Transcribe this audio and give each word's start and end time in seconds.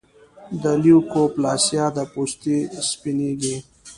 د 0.61 0.63
لیوکوپلاسیا 0.83 1.85
د 1.95 1.99
پوستې 2.13 2.57
سپینېږي. 2.89 3.57